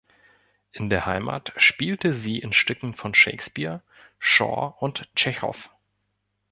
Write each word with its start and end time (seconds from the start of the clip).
In 0.71 0.89
der 0.89 1.05
Heimat 1.05 1.53
spielte 1.57 2.15
sie 2.15 2.39
in 2.39 2.53
Stücken 2.53 2.95
von 2.95 3.13
Shakespeare, 3.13 3.83
Shaw 4.17 4.75
und 4.79 5.07
Tschechow. 5.15 5.69